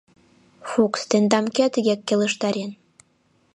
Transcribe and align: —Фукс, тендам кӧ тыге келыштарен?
—Фукс, 0.69 1.01
тендам 1.09 1.45
кӧ 1.55 1.65
тыге 1.73 1.95
келыштарен? 2.07 2.71